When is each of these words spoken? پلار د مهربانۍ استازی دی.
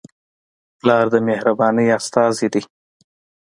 پلار 0.79 1.05
د 1.13 1.15
مهربانۍ 1.27 1.87
استازی 1.97 2.47
دی. 2.53 2.61